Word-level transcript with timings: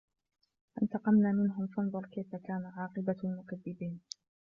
فانتقمنا 0.75 1.31
منهم 1.31 1.67
فانظر 1.67 2.05
كيف 2.05 2.35
كان 2.35 2.65
عاقبة 2.77 3.15
المكذبين 3.23 4.01